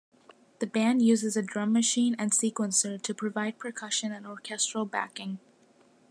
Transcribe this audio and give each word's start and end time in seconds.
The 0.57 0.65
band 0.65 1.03
uses 1.03 1.37
a 1.37 1.43
drum 1.43 1.71
machine 1.73 2.15
and 2.17 2.31
sequencer 2.31 2.99
to 2.99 3.13
provide 3.13 3.59
percussion 3.59 4.11
and 4.11 4.25
orchestral 4.25 4.85
backing. 4.85 5.37